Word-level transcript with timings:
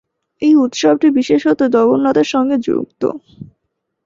এই 0.41 0.53
উৎসবটি 0.55 1.07
বিশেষত 1.17 1.59
জগন্নাথের 1.73 2.27
সঙ্গে 2.33 2.55
যুক্ত। 2.59 3.01